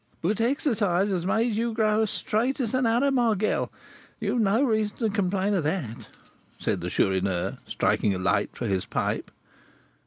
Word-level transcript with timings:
"But 0.23 0.41
exercise 0.41 1.09
has 1.09 1.27
made 1.27 1.53
you 1.53 1.73
grow 1.75 2.01
as 2.01 2.09
straight 2.09 2.59
as 2.59 2.73
an 2.73 2.87
arrow, 2.87 3.11
my 3.11 3.35
girl; 3.35 3.71
you 4.19 4.31
have 4.31 4.41
no 4.41 4.63
reason 4.63 4.97
to 4.97 5.11
complain 5.11 5.53
of 5.53 5.63
that," 5.65 6.07
said 6.57 6.81
the 6.81 6.89
Chourineur, 6.89 7.59
striking 7.67 8.15
a 8.15 8.17
light 8.17 8.49
for 8.55 8.65
his 8.65 8.87
pipe. 8.87 9.29